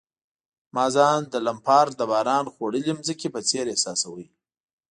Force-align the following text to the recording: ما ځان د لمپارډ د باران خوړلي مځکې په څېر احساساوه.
ما 0.75 0.85
ځان 0.95 1.19
د 1.33 1.35
لمپارډ 1.45 1.91
د 1.97 2.01
باران 2.11 2.45
خوړلي 2.53 2.91
مځکې 2.99 3.27
په 3.35 3.39
څېر 3.49 3.65
احساساوه. 3.69 4.25